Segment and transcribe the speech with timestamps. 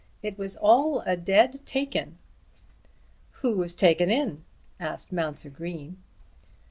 [0.23, 2.17] "It was all a dead take in."
[3.43, 4.43] "Who was taken in?"
[4.79, 6.01] asked Mounser Green.